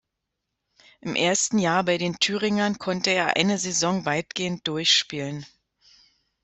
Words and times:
Im 1.01 1.13
ersten 1.13 1.59
Jahr 1.59 1.83
bei 1.83 1.99
den 1.99 2.17
Thüringern 2.17 2.79
konnte 2.79 3.11
er 3.11 3.37
eine 3.37 3.59
Saison 3.59 4.03
weitgehend 4.03 4.67
durchspielen. 4.67 5.45